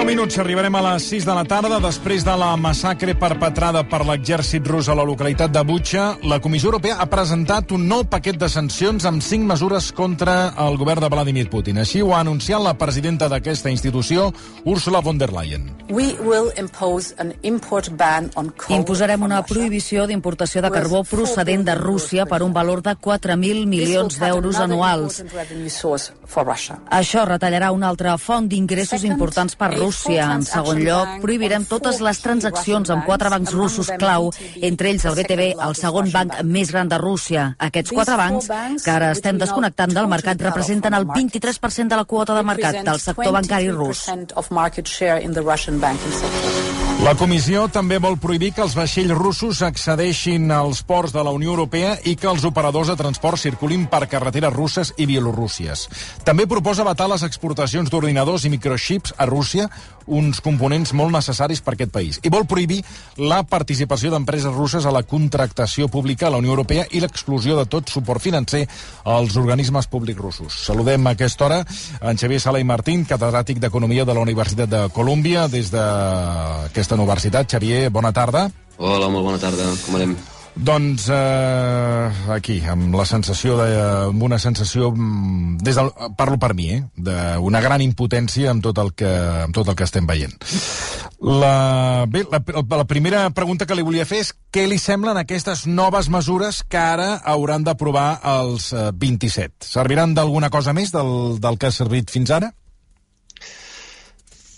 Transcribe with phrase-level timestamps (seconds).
[0.00, 1.76] 10 minuts, arribarem a les 6 de la tarda.
[1.84, 6.70] Després de la massacre perpetrada per l'exèrcit rus a la localitat de Butxa, la Comissió
[6.70, 11.10] Europea ha presentat un nou paquet de sancions amb 5 mesures contra el govern de
[11.12, 11.82] Vladimir Putin.
[11.84, 14.30] Així ho ha anunciat la presidenta d'aquesta institució,
[14.64, 15.68] Ursula von der Leyen.
[18.70, 24.16] Imposarem una prohibició d'importació de carbó procedent de Rússia per un valor de 4.000 milions
[24.16, 25.20] d'euros anuals.
[26.88, 29.89] Això retallarà una altra font d'ingressos importants per Rússia.
[30.40, 35.16] En segon lloc, prohibirem totes les transaccions amb quatre bancs russos clau, entre ells el
[35.18, 37.46] BTB, el segon banc més gran de Rússia.
[37.70, 38.50] Aquests quatre bancs,
[38.84, 43.00] que ara estem desconnectant del mercat, representen el 23% de la quota de mercat del
[43.00, 44.06] sector bancari rus.
[47.00, 51.54] La comissió també vol prohibir que els vaixells russos accedeixin als ports de la Unió
[51.54, 55.86] Europea i que els operadors de transport circulin per carreteres russes i bielorússies.
[56.28, 59.70] També proposa vetar les exportacions d'ordinadors i microchips a Rússia,
[60.10, 62.18] uns components molt necessaris per aquest país.
[62.26, 62.82] I vol prohibir
[63.16, 67.64] la participació d'empreses russes a la contractació pública a la Unió Europea i l'exclusió de
[67.70, 68.66] tot suport financer
[69.04, 70.58] als organismes públics russos.
[70.66, 74.82] Saludem a aquesta hora en Xavier Sala i Martín, catedràtic d'Economia de la Universitat de
[74.92, 77.48] Colúmbia, des d'aquesta universitat.
[77.50, 78.48] Xavier, bona tarda.
[78.80, 79.68] Hola, molt bona tarda.
[79.86, 80.16] Com anem?
[80.60, 83.68] Doncs eh, aquí, amb la sensació de,
[84.10, 88.80] amb una sensació mm, des del, parlo per mi, eh, d'una gran impotència amb tot
[88.82, 89.10] el que,
[89.46, 90.34] amb tot el que estem veient.
[91.20, 95.66] La, bé, la, la primera pregunta que li volia fer és què li semblen aquestes
[95.68, 99.70] noves mesures que ara hauran d'aprovar els eh, 27?
[99.70, 102.50] Serviran d'alguna cosa més del, del que ha servit fins ara?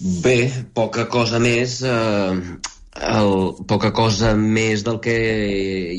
[0.02, 1.78] Bé, poca cosa més.
[1.86, 2.58] Eh,
[2.92, 3.32] el,
[3.70, 5.14] poca cosa més del que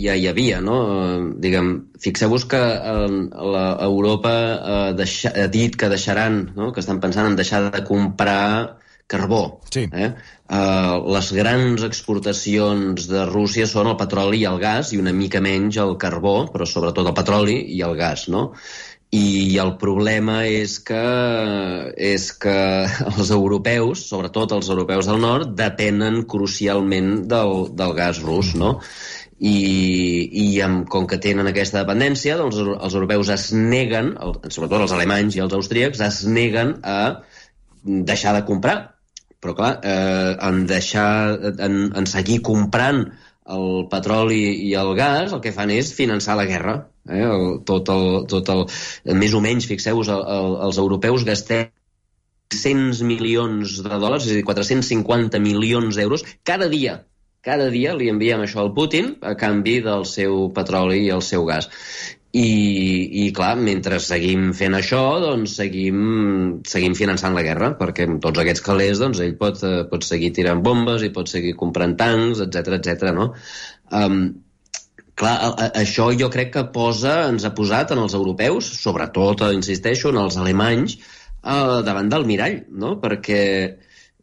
[0.04, 0.78] ja hi havia, no?
[0.96, 1.72] Eh, diguem,
[2.04, 3.18] fixeu-vos que eh,
[3.56, 6.72] la, Europa eh, deixa, ha dit que deixaran, no?
[6.74, 9.62] que estan pensant en deixar de comprar carbó.
[9.72, 9.88] Sí.
[9.92, 10.14] Eh?
[10.54, 15.42] Uh, les grans exportacions de Rússia són el petroli i el gas, i una mica
[15.44, 18.52] menys el carbó, però sobretot el petroli i el gas, no?
[19.14, 21.02] I el problema és que,
[22.02, 22.56] és que
[23.12, 28.80] els europeus, sobretot els europeus del nord, depenen crucialment del, del gas rus, no?
[29.38, 29.54] I,
[30.46, 34.16] i amb, com que tenen aquesta dependència, doncs els europeus es neguen,
[34.48, 36.98] sobretot els alemanys i els austríacs, es neguen a
[37.84, 38.78] deixar de comprar.
[39.44, 41.36] Però, clar, eh, en deixar,
[41.68, 43.04] en, en seguir comprant
[43.54, 46.78] el petroli i el gas, el que fan és finançar la guerra.
[47.10, 47.22] Eh?
[47.22, 48.66] El, tot el, tot el,
[49.20, 51.72] més o menys, fixeu-vos, el, el, els europeus gastem
[52.54, 57.02] 100 milions de dòlars, és a dir, 450 milions d'euros, cada dia
[57.44, 61.44] cada dia li enviem això al Putin a canvi del seu petroli i el seu
[61.46, 61.68] gas.
[62.34, 62.46] I,
[63.22, 66.00] i clar, mentre seguim fent això, doncs seguim,
[66.66, 70.32] seguim finançant la guerra, perquè amb tots aquests calés doncs, ell pot, eh, pot seguir
[70.34, 73.12] tirant bombes i pot seguir comprant tancs, etc etc.
[73.14, 73.28] no?
[73.92, 74.24] Um,
[75.20, 75.34] clar,
[75.80, 80.22] això jo crec que posa, ens ha posat en els europeus, sobretot, eh, insisteixo, en
[80.24, 80.98] els alemanys,
[81.44, 82.96] uh, davant del mirall, no?
[83.04, 83.42] Perquè,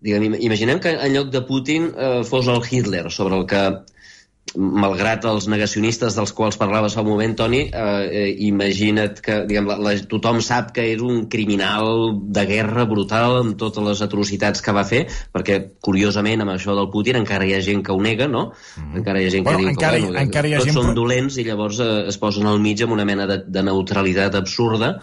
[0.00, 3.64] diguem, imaginem que en lloc de Putin uh, fos el Hitler, sobre el que
[4.56, 9.68] malgrat els negacionistes dels quals parlaves fa un moment, Toni, eh, eh, imagina't que diguem,
[9.70, 14.64] la, la, tothom sap que era un criminal de guerra brutal amb totes les atrocitats
[14.64, 18.02] que va fer, perquè, curiosament, amb això del Putin encara hi ha gent que ho
[18.02, 18.48] nega, no?
[18.80, 19.02] Mm.
[19.02, 20.80] Encara hi ha gent Bueno, que diu encara que, bueno, encara hi ha tots gent,
[20.82, 24.34] són dolents i llavors eh, es posen al mig amb una mena de, de neutralitat
[24.40, 24.96] absurda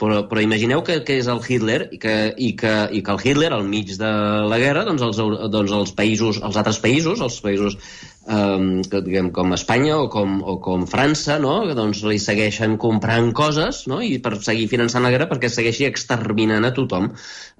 [0.00, 3.20] però, però imagineu que, que és el Hitler i que, i, que, i que el
[3.22, 4.10] Hitler, al mig de
[4.50, 5.20] la guerra, doncs els,
[5.52, 7.78] doncs els països, els altres països, els països
[8.26, 11.60] um, que, diguem, com Espanya o com, o com França, no?
[11.68, 14.00] que doncs li segueixen comprant coses no?
[14.02, 17.12] i per seguir finançant la guerra perquè segueixi exterminant a tothom.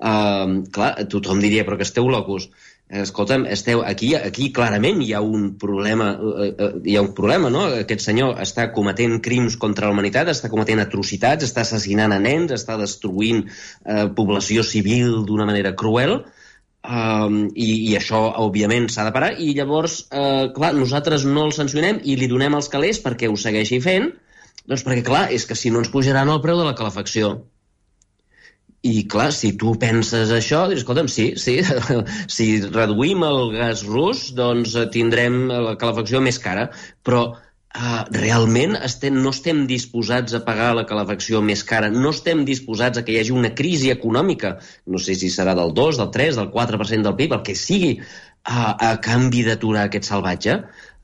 [0.03, 2.50] Um, clar, tothom diria, però que esteu locos.
[2.88, 6.10] Escolta'm, esteu aquí, aquí clarament hi ha un problema,
[6.44, 7.62] eh, eh, hi ha un problema, no?
[7.81, 12.52] Aquest senyor està cometent crims contra la humanitat, està cometent atrocitats, està assassinant a nens,
[12.52, 16.19] està destruint eh, població civil d'una manera cruel,
[16.84, 21.56] um, i, i això, òbviament, s'ha de parar, i llavors, eh, clar, nosaltres no el
[21.56, 24.12] sancionem i li donem els calés perquè ho segueixi fent,
[24.69, 27.38] doncs perquè, clar, és que si no ens pujaran el preu de la calefacció.
[28.84, 31.56] I, clar, si tu penses això, dius, escolta'm, sí, sí,
[32.36, 36.69] si reduïm el gas rus, doncs eh, tindrem la calefacció més cara,
[37.06, 37.25] però
[37.75, 43.00] Uh, realment estem, no estem disposats a pagar la calefacció més cara, no estem disposats
[43.00, 44.52] a que hi hagi una crisi econòmica,
[44.86, 47.90] no sé si serà del 2, del 3, del 4% del PIB, el que sigui,
[47.98, 50.54] uh, a canvi d'aturar aquest salvatge.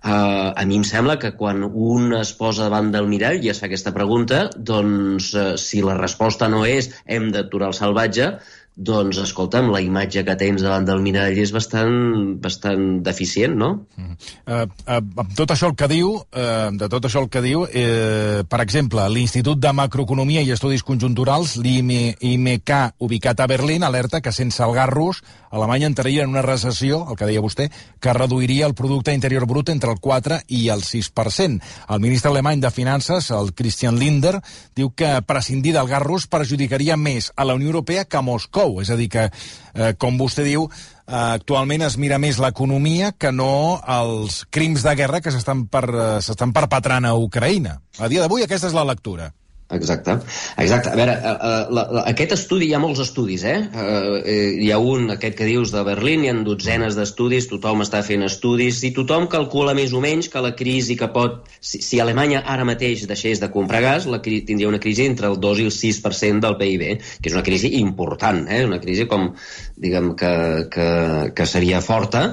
[0.00, 3.58] Uh, a mi em sembla que quan un es posa davant del mirall i es
[3.60, 8.30] fa aquesta pregunta, doncs uh, si la resposta no és hem d'aturar el salvatge,
[8.76, 13.70] doncs, escolta'm, la imatge que tens davant del mirall és bastant, bastant deficient, no?
[13.98, 14.14] Mm.
[14.46, 17.66] Uh, uh, amb tot això el que diu, uh, de tot això el que diu,
[17.66, 22.74] uh, per exemple, l'Institut de Macroeconomia i Estudis Conjunturals, l'IMK,
[23.04, 27.16] ubicat a Berlín, alerta que sense el gas rus, Alemanya entraria en una recessió, el
[27.18, 27.66] que deia vostè,
[27.98, 31.58] que reduiria el producte interior brut entre el 4 i el 6%.
[31.90, 34.36] El ministre alemany de Finances, el Christian Linder,
[34.78, 38.59] diu que prescindir del gas rus perjudicaria més a la Unió Europea que a Moscou
[38.60, 38.80] prou.
[38.82, 39.30] És a dir, que,
[39.74, 40.68] eh, com vostè diu,
[41.06, 45.84] eh, actualment es mira més l'economia que no els crims de guerra que s'estan per,
[45.88, 47.80] eh, perpetrant a Ucraïna.
[47.98, 49.32] A dia d'avui aquesta és la lectura.
[49.70, 50.16] Exacte.
[50.58, 50.90] Exacte.
[50.90, 53.58] A veure, uh, la, la, aquest estudi, hi ha molts estudis, eh?
[53.70, 54.16] Uh,
[54.64, 58.26] hi ha un, aquest que dius, de Berlín, hi ha dotzenes d'estudis, tothom està fent
[58.26, 61.44] estudis, i tothom calcula més o menys que la crisi que pot...
[61.60, 65.38] Si, si Alemanya ara mateix deixés de comprar gas, la, tindria una crisi entre el
[65.40, 66.86] 2 i el 6% del PIB,
[67.20, 68.64] que és una crisi important, eh?
[68.66, 69.30] Una crisi com,
[69.78, 70.32] diguem, que,
[70.72, 70.88] que,
[71.36, 72.32] que seria forta,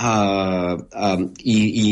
[0.00, 1.88] uh, uh, i, i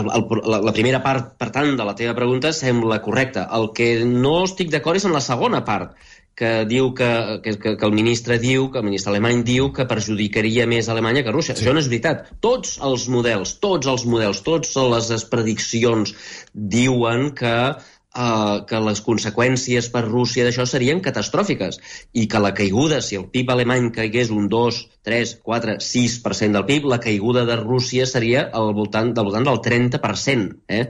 [0.00, 3.46] el, el, la, la primera part, per tant, de la teva pregunta sembla correcta.
[3.58, 5.94] El que no estic d'acord és en la segona part,
[6.34, 7.08] que diu que,
[7.44, 11.22] que, que, que el ministre diu, que el ministre alemany diu que perjudicaria més Alemanya
[11.22, 11.54] que Rússia.
[11.54, 11.62] Sí.
[11.62, 12.26] Això no és veritat.
[12.42, 16.14] Tots els models, tots els models, totes les prediccions
[16.52, 21.80] diuen que eh, que les conseqüències per Rússia d'això serien catastròfiques
[22.14, 26.66] i que la caiguda, si el PIB alemany caigués un 2, 3, 4, 6% del
[26.70, 30.58] PIB, la caiguda de Rússia seria al voltant, del voltant del 30%.
[30.68, 30.86] Eh?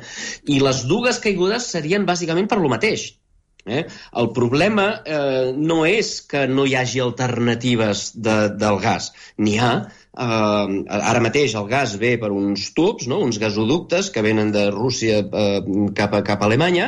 [0.52, 3.14] I les dues caigudes serien bàsicament per lo mateix.
[3.64, 3.86] Eh?
[4.20, 9.12] El problema eh, no és que no hi hagi alternatives de, del gas.
[9.40, 9.74] N'hi ha,
[10.14, 13.16] Uh, ara mateix el gas ve per uns tubs, no?
[13.26, 16.84] uns gasoductes que venen de Rússia uh, cap, a, cap a Alemanya,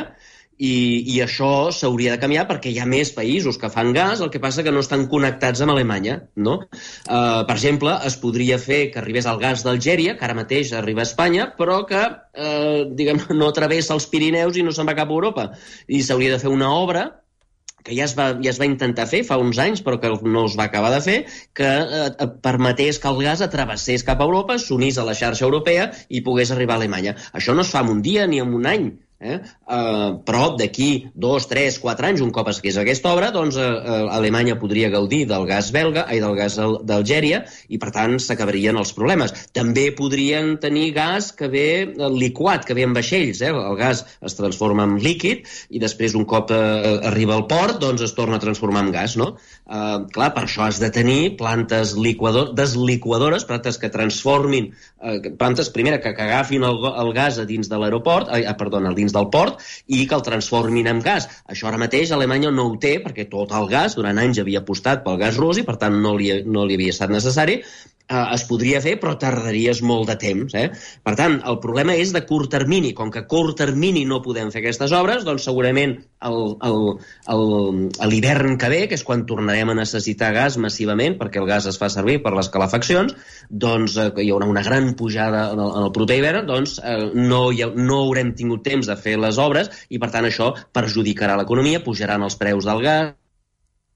[0.57, 4.31] i, i això s'hauria de canviar perquè hi ha més països que fan gas, el
[4.33, 6.57] que passa que no estan connectats amb Alemanya, no?
[7.05, 11.05] Uh, per exemple, es podria fer que arribés el gas d'Algèria, que ara mateix arriba
[11.05, 15.13] a Espanya, però que, uh, diguem, no travessa els Pirineus i no se'n va cap
[15.13, 15.51] a Europa.
[15.87, 17.07] I s'hauria de fer una obra
[17.87, 20.43] que ja es, va, ja es va intentar fer fa uns anys, però que no
[20.49, 21.17] es va acabar de fer,
[21.55, 25.87] que eh, permetés que el gas atravessés cap a Europa, s'unís a la xarxa europea
[26.09, 27.15] i pogués arribar a Alemanya.
[27.31, 29.39] Això no es fa en un dia ni en un any, Eh?
[29.65, 33.63] Uh, però d'aquí dos, tres, quatre anys, un cop es fes aquesta obra, doncs uh,
[33.65, 38.77] uh, Alemanya podria gaudir del gas belga i del gas d'Algèria i, per tant, s'acabarien
[38.77, 39.33] els problemes.
[39.57, 41.67] També podrien tenir gas que ve
[42.13, 43.41] liquat, que ve en vaixells.
[43.41, 43.49] Eh?
[43.49, 48.05] El gas es transforma en líquid i després, un cop uh, arriba al port, doncs
[48.05, 49.17] es torna a transformar en gas.
[49.17, 49.31] No?
[49.65, 54.69] Uh, clar, per això has de tenir plantes liquador, desliquadores, plantes que transformin,
[55.01, 58.85] uh, plantes, primera, que, que agafin el, el gas a dins de l'aeroport, uh, perdó,
[58.93, 61.29] dins dins del port i que el transformin en gas.
[61.47, 65.05] Això ara mateix Alemanya no ho té perquè tot el gas durant anys havia apostat
[65.05, 67.61] pel gas rus i per tant no li, no li havia estat necessari
[68.07, 70.53] eh, es podria fer, però tardaries molt de temps.
[70.57, 70.69] Eh?
[71.03, 72.93] Per tant, el problema és de curt termini.
[72.97, 76.29] Com que a curt termini no podem fer aquestes obres, doncs segurament a
[78.09, 81.77] l'hivern que ve, que és quan tornarem a necessitar gas massivament, perquè el gas es
[81.77, 83.13] fa servir per les calefaccions,
[83.49, 87.11] doncs eh, hi haurà una gran pujada en el, en el proper hivern, doncs eh,
[87.13, 91.37] no, ha, no haurem tingut temps de fer les obres i, per tant, això perjudicarà
[91.37, 93.15] l'economia, pujaran els preus del gas,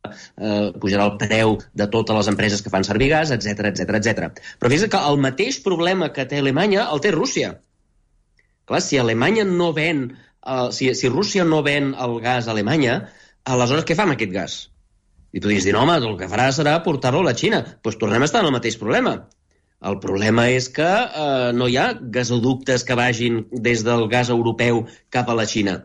[0.08, 4.44] eh, pujarà el preu de totes les empreses que fan servir gas, etc etc etc.
[4.60, 7.56] Però fixa't que el mateix problema que té Alemanya el té Rússia.
[8.70, 10.06] Clar, si Alemanya no ven,
[10.46, 13.02] eh, si, si Rússia no ven el gas a Alemanya,
[13.46, 14.60] aleshores què fa amb aquest gas?
[15.32, 17.62] I podries dir, no, home, el que farà serà portar-lo a la Xina.
[17.64, 19.16] Doncs pues tornem a estar en el mateix problema.
[19.90, 24.84] El problema és que eh, no hi ha gasoductes que vagin des del gas europeu
[25.10, 25.80] cap a la Xina.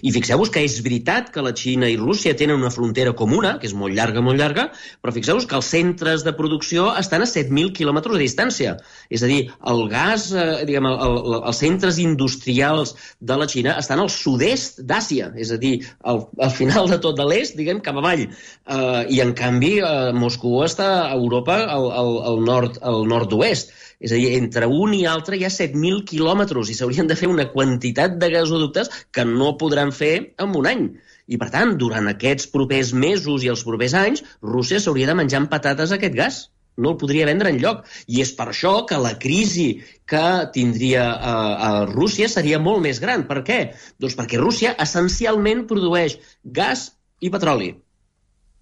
[0.00, 3.68] I fixeu-vos que és veritat que la Xina i Rússia tenen una frontera comuna, que
[3.68, 4.68] és molt llarga, molt llarga,
[5.02, 8.76] però fixeu-vos que els centres de producció estan a 7.000 quilòmetres de distància.
[9.12, 13.76] És a dir, el gas, eh, diguem, el, el, els centres industrials de la Xina
[13.82, 15.74] estan al sud-est d'Àsia, és a dir,
[16.08, 18.26] al, al final de tot de l'est, diguem, cap avall.
[18.66, 23.72] Uh, I, en canvi, uh, Moscou està a Europa al, al, al nord, al nord-oest.
[24.02, 27.28] És a dir, entre un i altre hi ha 7.000 quilòmetres i s'haurien de fer
[27.30, 30.84] una quantitat de gasoductes que no podran fer en un any.
[31.26, 35.40] I, per tant, durant aquests propers mesos i els propers anys, Rússia s'hauria de menjar
[35.42, 36.48] amb patates aquest gas.
[36.76, 37.84] No el podria vendre en lloc.
[38.08, 40.24] I és per això que la crisi que
[40.54, 43.26] tindria a, eh, a Rússia seria molt més gran.
[43.28, 43.74] Per què?
[43.98, 47.74] Doncs perquè Rússia essencialment produeix gas i petroli.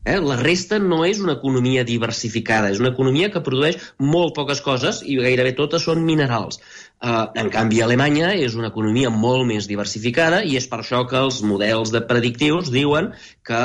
[0.02, 0.16] Eh?
[0.16, 5.02] La resta no és una economia diversificada, és una economia que produeix molt poques coses
[5.04, 6.56] i gairebé totes són minerals.
[7.00, 11.18] Uh, en canvi, Alemanya és una economia molt més diversificada i és per això que
[11.20, 13.10] els models de predictius diuen
[13.44, 13.60] que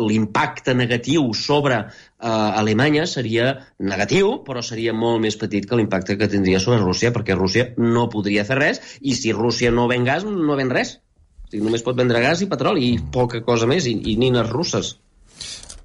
[0.00, 1.90] l'impacte negatiu sobre uh,
[2.30, 3.52] Alemanya seria
[3.92, 8.08] negatiu, però seria molt més petit que l'impacte que tindria sobre Rússia, perquè Rússia no
[8.12, 10.96] podria fer res i si Rússia no ven gas, no ven res.
[11.44, 14.48] O sigui, només pot vendre gas i petroli i poca cosa més, i, i nines
[14.48, 14.96] russes.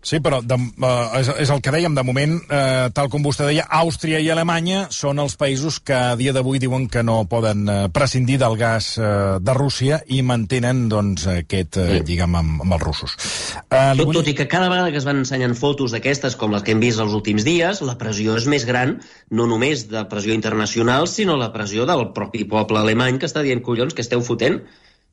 [0.06, 3.48] Sí, però de, uh, és, és el que dèiem, de moment, uh, tal com vostè
[3.48, 7.64] deia, Àustria i Alemanya són els països que a dia d'avui diuen que no poden
[7.66, 12.78] uh, prescindir del gas uh, de Rússia i mantenen doncs, aquest, uh, diguem, amb, amb
[12.78, 13.18] els russos.
[13.66, 16.62] Uh, tot, tot i que cada vegada que es van ensenyant fotos d'aquestes, com les
[16.62, 19.00] que hem vist els últims dies, la pressió és més gran,
[19.34, 23.66] no només de pressió internacional, sinó la pressió del propi poble alemany que està dient,
[23.66, 24.62] collons, que esteu fotent?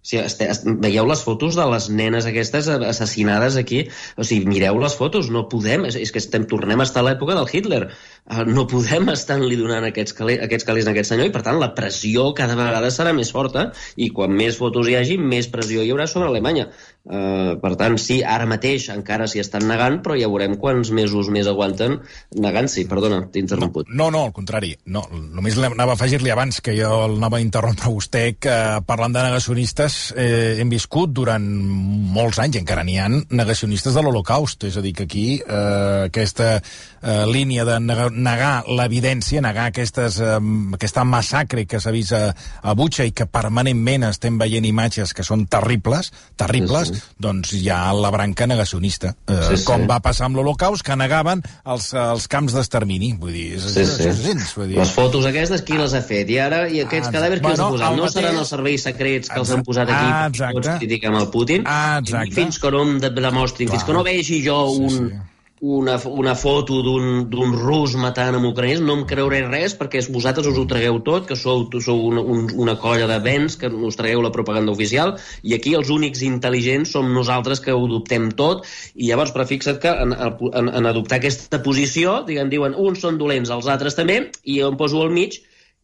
[0.02, 0.48] O sigui, este,
[0.82, 3.84] veieu les fotos de les nenes aquestes assassinades aquí?
[4.18, 5.84] O sigui, mireu les fotos, no podem...
[5.86, 7.84] És, és que estem, tornem a estar a l'època del Hitler.
[8.26, 11.60] Uh, no podem estar-li donant aquests, calés, aquests calés a aquest senyor i, per tant,
[11.62, 15.86] la pressió cada vegada serà més forta i quan més fotos hi hagi, més pressió
[15.86, 16.66] hi haurà sobre Alemanya.
[17.02, 21.32] Uh, per tant, sí, ara mateix encara s'hi estan negant, però ja veurem quants mesos
[21.34, 21.96] més aguanten
[22.38, 22.84] negant-s'hi.
[22.86, 23.90] Perdona, t'he interromput.
[23.90, 24.76] No, no, al contrari.
[24.86, 28.54] No, només anava a afegir-li abans que jo el anava a interrompre a vostè que
[28.86, 34.68] parlant de negacionistes eh, hem viscut durant molts anys, encara n'hi ha negacionistes de l'Holocaust.
[34.70, 40.38] És a dir, que aquí eh, aquesta eh, línia de negar l'evidència, negar aquestes, eh,
[40.78, 42.28] aquesta massacre que s'ha vist a,
[42.62, 46.91] a Butxa i que permanentment estem veient imatges que són terribles, terribles.
[47.22, 49.14] Doncs hi ha la branca negacionista.
[49.26, 49.66] Eh, sí, sí.
[49.68, 53.12] Com va passar amb l'Holocaust, que negaven els, els camps d'extermini.
[53.20, 54.08] Vull dir, és, sí, sí.
[54.10, 54.78] És, és, vull dir...
[54.80, 56.30] Les fotos aquestes, qui les ha fet?
[56.32, 57.98] I ara, i aquests ah, cadàvers, qui bueno, els ha posat?
[57.98, 58.18] No mateix...
[58.20, 60.62] seran els serveis secrets que els han posat aquí ah, exacte.
[60.62, 61.68] tots critiquem el Putin?
[61.68, 62.38] Ah, exacte.
[62.38, 64.88] Fins que no em demostrin, fins que no vegi jo un...
[64.88, 65.28] Sí, sí
[65.62, 70.58] una, una foto d'un rus matant amb ucraïns, no em creuré res perquè vosaltres us
[70.58, 74.24] ho tragueu tot, que sou, sou una, un, una colla de vents que us tragueu
[74.24, 75.14] la propaganda oficial,
[75.46, 78.66] i aquí els únics intel·ligents som nosaltres que ho dubtem tot,
[78.98, 83.22] i llavors, però fixa't que en, en, en adoptar aquesta posició, diguem, diuen, uns són
[83.22, 85.38] dolents, els altres també, i jo em poso al mig,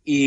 [0.08, 0.20] i,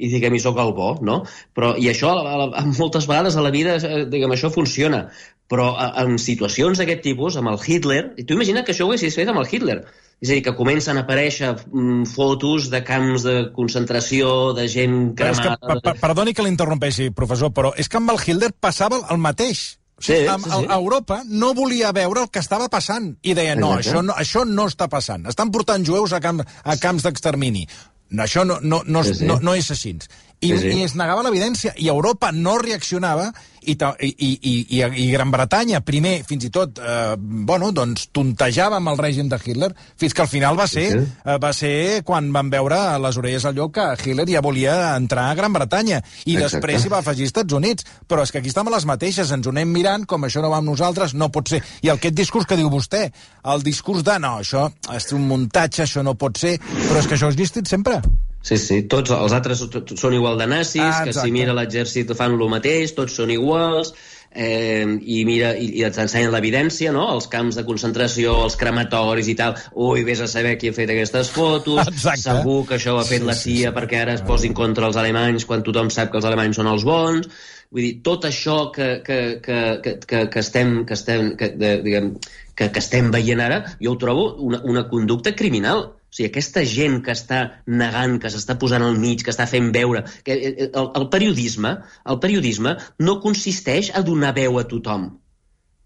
[0.00, 1.20] i diguem, hi sóc el bo, no?
[1.56, 5.04] Però, I això, a, a, a, moltes vegades a la vida, eh, diguem, això funciona.
[5.50, 8.92] Però a, en situacions d'aquest tipus, amb el Hitler, i tu imagina que això ho
[8.92, 9.80] haguessis fet amb el Hitler.
[10.20, 14.96] És a dir, que comencen a aparèixer mm, fotos de camps de concentració, de gent
[15.16, 15.56] cremada...
[15.60, 19.20] Però és que, perdoni que l'interrompeixi, professor, però és que amb el Hitler passava el
[19.20, 19.62] mateix.
[20.00, 20.64] O sigui, sí, sí, sí.
[20.64, 24.46] A, Europa no volia veure el que estava passant i deia, no, això no, això
[24.48, 25.26] no està passant.
[25.28, 27.66] Estan portant jueus a, camp, a camps d'extermini.
[28.10, 29.26] No, això no, no, no, sí, sí.
[29.28, 29.94] no, no és així.
[30.40, 30.76] I, sí, sí.
[30.78, 33.28] i es negava l'evidència, i Europa no reaccionava,
[33.60, 34.30] i, i, i,
[34.78, 39.28] i, i Gran Bretanya, primer, fins i tot, eh, bueno, doncs, tontejava amb el règim
[39.28, 39.68] de Hitler,
[40.00, 41.18] fins que al final va ser, sí, sí.
[41.26, 41.74] Eh, va ser
[42.08, 45.52] quan van veure a les orelles al lloc que Hitler ja volia entrar a Gran
[45.52, 46.56] Bretanya, i Exacte.
[46.56, 47.86] després hi va afegir Estats Units.
[48.08, 50.50] Però és que aquí estem a les mateixes, ens ho anem mirant, com això no
[50.52, 51.60] va amb nosaltres, no pot ser.
[51.84, 53.04] I aquest discurs que diu vostè,
[53.52, 56.56] el discurs de no, això és un muntatge, això no pot ser,
[56.88, 58.00] però és que això és existit sempre.
[58.40, 59.60] Sí, sí, tots els altres
[60.00, 63.92] són igual de nazis, ah, que si mira l'exèrcit fan el mateix, tots són iguals,
[64.32, 67.04] eh, i mira i, i t'ensenyen l'evidència, no?
[67.16, 69.58] els camps de concentració, els crematoris i tal.
[69.74, 72.24] Ui, vés a saber qui ha fet aquestes fotos, Exacte.
[72.24, 73.76] segur que això ho ha fet sí, la CIA sí, sí.
[73.76, 76.86] perquè ara es posin contra els alemanys quan tothom sap que els alemanys són els
[76.88, 77.28] bons.
[77.70, 81.76] Vull dir, tot això que, que, que, que, que, que estem, que estem, que, de,
[81.84, 82.14] diguem,
[82.56, 86.64] que, que estem veient ara, jo ho trobo una, una conducta criminal o sigui, aquesta
[86.66, 87.40] gent que està
[87.70, 90.02] negant, que s'està posant al mig, que està fent veure...
[90.26, 91.76] Que eh, eh, el, el, periodisme,
[92.10, 92.74] el periodisme
[93.06, 95.06] no consisteix a donar veu a tothom.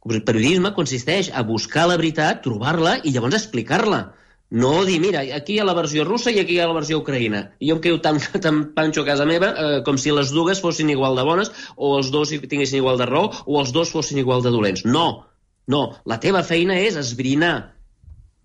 [0.08, 4.00] El periodisme consisteix a buscar la veritat, trobar-la i llavors explicar-la.
[4.54, 7.02] No dir, mira, aquí hi ha la versió russa i aquí hi ha la versió
[7.02, 7.44] ucraïna.
[7.60, 10.64] I jo em quedo tan, tan panxo a casa meva eh, com si les dues
[10.64, 14.24] fossin igual de bones o els dos tinguessin igual de raó o els dos fossin
[14.24, 14.88] igual de dolents.
[14.88, 15.26] No,
[15.68, 15.84] no.
[16.08, 17.73] La teva feina és esbrinar,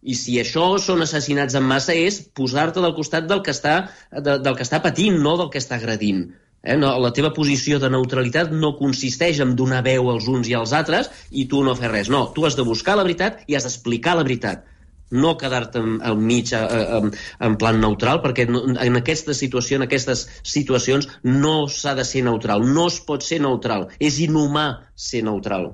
[0.01, 3.75] i si això són assassinats en massa és posar-te del costat del que està,
[4.11, 6.27] de, del que està patint, no del que està agredint.
[6.63, 6.75] Eh?
[6.79, 10.73] No, la teva posició de neutralitat no consisteix en donar veu als uns i als
[10.75, 12.11] altres i tu no fer res.
[12.11, 14.67] No, tu has de buscar la veritat i has d'explicar la veritat
[15.09, 17.11] no quedar-te al mig a, a, a,
[17.47, 22.65] en plan neutral, perquè en aquesta situació, en aquestes situacions, no s'ha de ser neutral,
[22.75, 25.71] no es pot ser neutral, és inhumà ser neutral.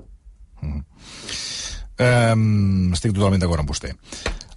[0.62, 0.80] Mm.
[1.96, 3.94] Um, estic totalment d'acord amb vostè.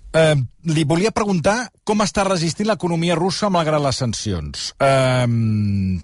[0.09, 0.35] Uh,
[0.73, 4.71] li volia preguntar com està resistint l'economia russa malgrat les sancions.
[4.81, 5.99] Uh,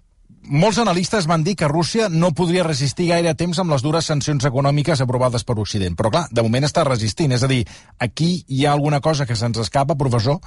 [0.46, 4.46] molts analistes van dir que Rússia no podria resistir gaire temps amb les dures sancions
[4.46, 5.96] econòmiques aprovades per Occident.
[5.98, 7.34] Però, clar, de moment està resistint.
[7.34, 7.64] És a dir,
[8.00, 10.38] aquí hi ha alguna cosa que se'ns escapa, professor,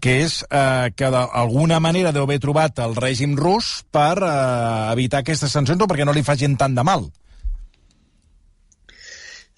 [0.00, 5.24] que és eh, que d'alguna manera deu haver trobat el règim rus per eh, evitar
[5.24, 7.08] aquestes sancions o perquè no li facin tant de mal.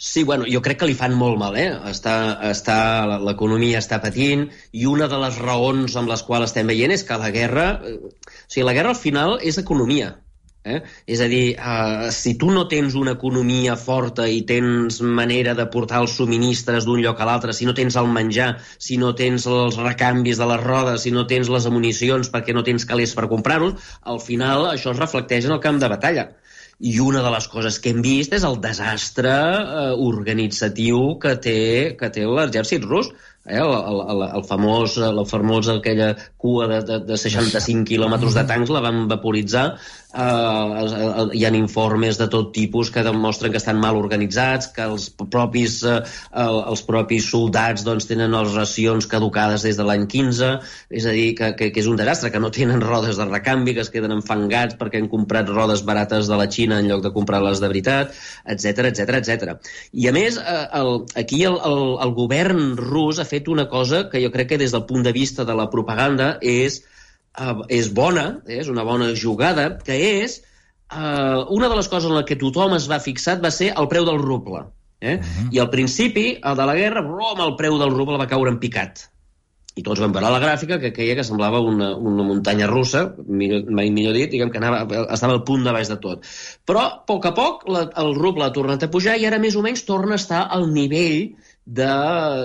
[0.05, 1.69] Sí, bueno, jo crec que li fan molt mal, eh?
[1.87, 2.15] Està,
[2.49, 2.79] està,
[3.23, 7.19] l'economia està patint i una de les raons amb les quals estem veient és que
[7.23, 7.67] la guerra...
[7.87, 10.09] Eh, o sigui, la guerra al final és economia.
[10.65, 10.81] Eh?
[11.07, 15.69] És a dir, uh, si tu no tens una economia forta i tens manera de
[15.71, 18.51] portar els subministres d'un lloc a l'altre, si no tens el menjar,
[18.83, 22.67] si no tens els recanvis de les rodes, si no tens les amunicions perquè no
[22.67, 26.31] tens calés per comprar-los, al final això es reflecteix en el camp de batalla
[26.81, 31.59] i una de les coses que hem vist és el desastre eh, organitzatiu que té,
[31.99, 33.11] que té l'exèrcit rus
[33.47, 38.47] eh, el, el, el, famós, el famós aquella cua de, de, de 65 quilòmetres de
[38.49, 39.67] tancs la van vaporitzar
[40.15, 45.09] eh, hi ha informes de tot tipus que demostren que estan mal organitzats que els
[45.33, 46.01] propis, eh,
[46.43, 50.53] els propis soldats doncs, tenen les racions caducades des de l'any 15
[50.91, 53.75] és a dir, que, que, que és un desastre que no tenen rodes de recanvi,
[53.75, 57.15] que es queden enfangats perquè han comprat rodes barates de la Xina en lloc de
[57.15, 58.15] comprar-les de veritat,
[58.47, 59.57] etc etc etc.
[59.93, 64.09] I a més, eh, el, aquí el, el, el govern rus ha fet una cosa
[64.11, 66.83] que jo crec que des del punt de vista de la propaganda és,
[67.41, 70.41] uh, és bona, eh, és una bona jugada, que és
[70.93, 73.89] uh, una de les coses en la que tothom es va fixat va ser el
[73.93, 74.67] preu del ruble.
[75.03, 75.17] Eh?
[75.17, 75.49] Uh mhm.
[75.49, 75.55] -huh.
[75.55, 79.09] I al principi de la guerra, brom, el preu del ruble va caure en picat.
[79.75, 83.71] I tots vam veure la gràfica que queia que semblava una, una muntanya russa, millor,
[83.71, 86.27] mai millor dit, diguem que anava, estava al punt de baix de tot.
[86.67, 89.57] Però, a poc a poc, la, el ruble ha tornat a pujar i ara més
[89.57, 91.33] o menys torna a estar al nivell
[91.65, 91.91] de,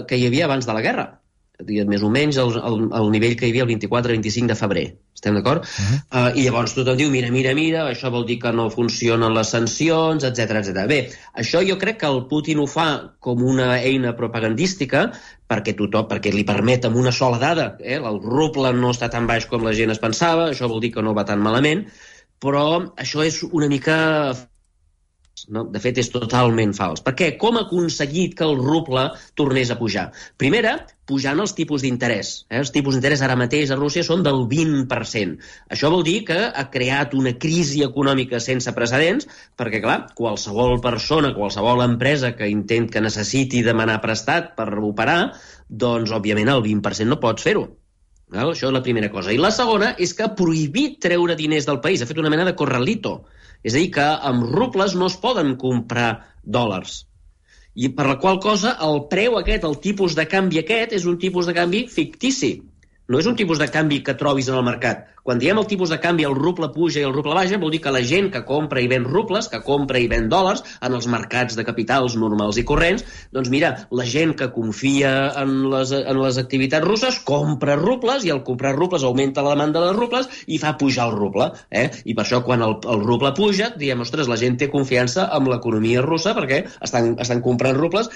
[0.07, 1.19] que hi havia abans de la guerra
[1.65, 4.85] més o menys el, el, el nivell que hi havia el 24-25 de febrer.
[5.17, 5.63] Estem d'acord?
[5.65, 6.29] Uh -huh.
[6.29, 9.49] uh, I llavors tothom diu, mira, mira, mira, això vol dir que no funcionen les
[9.49, 10.85] sancions, etc etc.
[10.87, 15.11] Bé, això jo crec que el Putin ho fa com una eina propagandística
[15.47, 19.25] perquè tothom, perquè li permet amb una sola dada, eh, el ruble no està tan
[19.25, 21.87] baix com la gent es pensava, això vol dir que no va tan malament,
[22.39, 24.35] però això és una mica
[25.53, 25.63] no?
[25.71, 27.01] De fet, és totalment fals.
[27.05, 27.31] Per què?
[27.39, 29.07] Com ha aconseguit que el ruble
[29.39, 30.07] tornés a pujar?
[30.41, 30.75] Primera,
[31.07, 32.33] pujant els tipus d'interès.
[32.49, 32.59] Eh?
[32.59, 35.39] Els tipus d'interès ara mateix a Rússia són del 20%.
[35.73, 39.29] Això vol dir que ha creat una crisi econòmica sense precedents,
[39.59, 45.19] perquè, clar, qualsevol persona, qualsevol empresa que intent que necessiti demanar prestat per operar,
[45.67, 47.67] doncs, òbviament, el 20% no pots fer-ho.
[48.27, 49.31] Això és la primera cosa.
[49.31, 52.01] I la segona és que ha prohibit treure diners del país.
[52.03, 53.21] Ha fet una mena de corralito
[53.63, 56.09] és a dir, que amb rubles no es poden comprar
[56.43, 57.03] dòlars.
[57.77, 61.19] I per la qual cosa el preu aquest, el tipus de canvi aquest, és un
[61.21, 62.55] tipus de canvi fictici.
[63.07, 65.05] No és un tipus de canvi que trobis en el mercat.
[65.27, 67.79] Quan diem el tipus de canvi, el ruble puja i el ruble baixa, vol dir
[67.83, 71.07] que la gent que compra i ven rubles, que compra i ven dòlars en els
[71.11, 73.03] mercats de capitals normals i corrents,
[73.35, 75.11] doncs mira, la gent que confia
[75.43, 79.83] en les, en les activitats russes compra rubles i al comprar rubles augmenta la demanda
[79.83, 81.51] de rubles i fa pujar el ruble.
[81.71, 81.87] Eh?
[82.03, 85.47] I per això quan el, el ruble puja, diem, ostres, la gent té confiança en
[85.51, 88.11] l'economia russa perquè estan, estan comprant rubles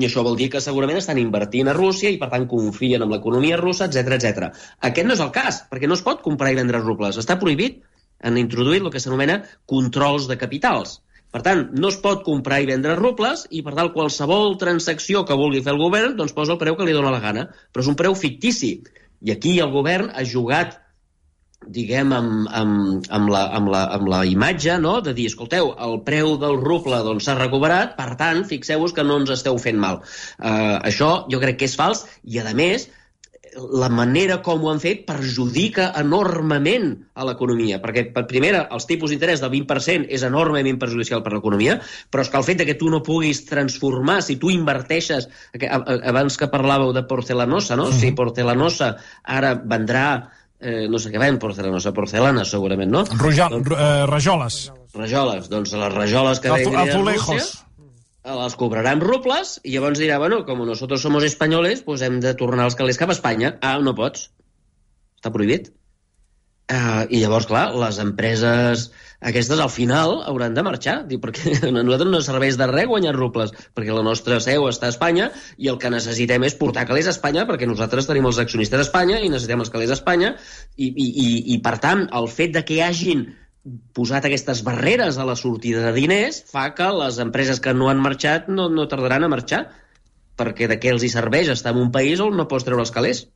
[0.00, 3.10] i això vol dir que segurament estan invertint a Rússia i per tant confien en
[3.12, 4.50] l'economia russa, etc etc.
[4.88, 7.18] Aquest no és el cas, perquè no es pot comprar i vendre rubles.
[7.20, 7.82] Està prohibit.
[8.22, 11.00] Han introduït el que s'anomena controls de capitals.
[11.32, 15.38] Per tant, no es pot comprar i vendre rubles i, per tant, qualsevol transacció que
[15.40, 17.46] vulgui fer el govern doncs posa el preu que li dóna la gana.
[17.72, 18.74] Però és un preu fictici.
[19.24, 20.76] I aquí el govern ha jugat
[21.68, 24.96] diguem, amb, amb, amb, la, amb, la, amb la imatge no?
[25.04, 29.20] de dir, escolteu, el preu del ruble s'ha doncs, recuperat, per tant, fixeu-vos que no
[29.22, 30.02] ens esteu fent mal.
[30.38, 32.88] Uh, això jo crec que és fals i, a més,
[33.52, 39.12] la manera com ho han fet perjudica enormement a l'economia, perquè, per primera, els tipus
[39.12, 41.78] d'interès del 20% és enormement perjudicial per l'economia,
[42.10, 45.28] però és que el fet de que tu no puguis transformar, si tu inverteixes,
[45.68, 47.90] abans que parlàveu de porcelanosa, no?
[47.92, 48.06] Sí.
[48.06, 50.06] Si porcelanosa ara vendrà
[50.62, 53.04] eh, no sé què ven, porcelanosa, porcelana, segurament, no?
[53.18, 54.62] Rojal, doncs, eh, rajoles.
[54.94, 57.44] Rajoles, doncs les rajoles que venguin a Rússia
[58.22, 62.68] les cobraran rubles i llavors dirà, bueno, com nosotros somos españoles, pues hem de tornar
[62.68, 63.56] els calés cap a Espanya.
[63.60, 64.28] Ah, no pots.
[65.18, 65.72] Està prohibit.
[66.70, 68.90] Uh, I llavors, clar, les empreses
[69.22, 73.12] aquestes al final hauran de marxar, diu, perquè a nosaltres no serveix de res guanyar
[73.16, 77.10] rubles, perquè la nostra seu està a Espanya i el que necessitem és portar calés
[77.10, 80.32] a Espanya perquè nosaltres tenim els accionistes d'Espanya i necessitem els calés a Espanya
[80.76, 83.28] i, i, i, i per tant, el fet de que hi hagin
[83.94, 88.02] posat aquestes barreres a la sortida de diners fa que les empreses que no han
[88.02, 89.68] marxat no, no tardaran a marxar,
[90.38, 92.94] perquè de què els hi serveix estar en un país on no pots treure els
[92.94, 93.26] calés.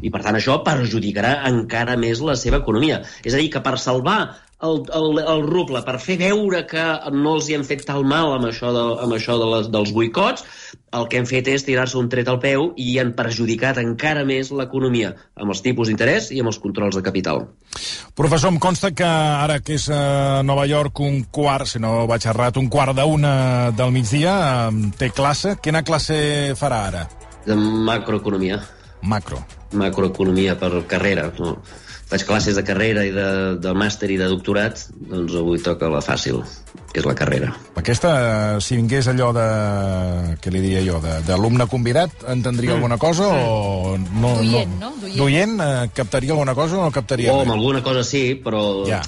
[0.00, 3.02] I, per tant, això perjudicarà encara més la seva economia.
[3.24, 4.20] És a dir, que per salvar
[4.60, 8.32] el, el, el ruble, per fer veure que no els hi han fet tal mal
[8.34, 10.42] amb això, de, amb això de les, dels boicots,
[10.98, 14.50] el que han fet és tirar-se un tret al peu i han perjudicat encara més
[14.50, 17.44] l'economia amb els tipus d'interès i amb els controls de capital.
[18.18, 22.26] Professor, em consta que ara que és a Nova York un quart, si no vaig
[22.26, 24.34] errat, un quart d'una del migdia,
[24.98, 25.54] té classe.
[25.62, 26.18] Quina classe
[26.58, 27.06] farà ara?
[27.46, 28.58] De macroeconomia.
[29.06, 29.38] Macro.
[29.72, 31.60] Macroeconomia per carrera, no?
[32.08, 33.28] Faig classes de carrera i de,
[33.60, 36.40] de màster i de doctorat, doncs avui toca la fàcil,
[36.88, 37.50] que és la carrera.
[37.76, 38.12] Aquesta,
[38.64, 39.44] si vingués allò de...
[40.40, 41.02] què li diria jo?
[41.26, 42.78] D'alumne convidat, entendria mm.
[42.78, 43.98] alguna cosa o...
[43.98, 44.94] No, Duient, no?
[44.96, 45.10] no?
[45.18, 47.52] Duient, eh, captaria alguna cosa o no captaria oh, res?
[47.58, 49.02] alguna cosa sí, però ja.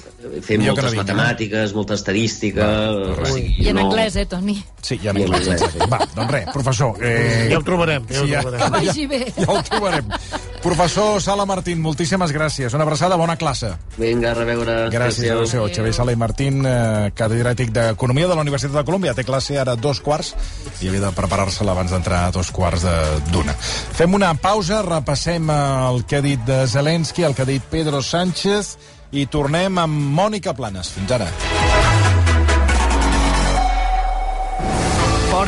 [0.45, 2.69] fem Millor moltes no matemàtiques, molta estadística...
[3.17, 3.87] Va, sí, I en no...
[3.89, 4.59] anglès, eh, Toni?
[4.81, 5.49] Sí, i en anglès.
[5.55, 5.89] anglès.
[5.89, 7.01] Va, doncs res, professor...
[7.01, 7.49] Eh...
[7.49, 8.61] Ja ho trobarem, ja ho sí, trobarem.
[8.61, 9.23] Que vagi bé.
[9.31, 10.15] Ja, ja ho trobarem.
[10.61, 12.77] Professor Sala Martín, moltíssimes gràcies.
[12.77, 13.71] Una abraçada, bona classe.
[13.97, 14.75] Vinga, a reveure.
[14.91, 19.15] Gràcies, adéu Xavier Sala i Martín, eh, catedràtic d'Economia de la Universitat de Colòmbia.
[19.15, 20.35] Té classe ara dos quarts
[20.81, 22.83] i havia de preparar-se-la abans d'entrar a dos quarts
[23.31, 23.53] d'una.
[23.95, 28.01] Fem una pausa, repassem el que ha dit de Zelensky, el que ha dit Pedro
[28.01, 28.77] Sánchez
[29.11, 30.91] i tornem amb Mònica Planes.
[30.91, 31.27] Fins ara.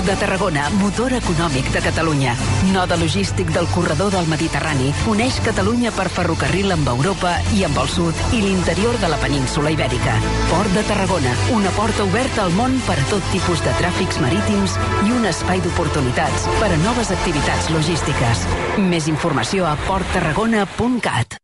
[0.05, 2.33] De Tarragona, motor econòmic de Catalunya.
[2.73, 4.91] Node logístic del corredor del Mediterrani.
[5.07, 9.71] Uneix Catalunya per ferrocarril amb Europa i amb el sud i l'interior de la península
[9.75, 10.15] Ibèrica.
[10.49, 14.79] Port de Tarragona, una porta oberta al món per a tot tipus de tràfics marítims
[15.05, 18.47] i un espai d'oportunitats per a noves activitats logístiques.
[18.89, 21.43] Més informació a porttarragona.cat.